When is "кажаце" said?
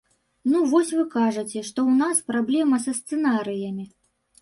1.17-1.59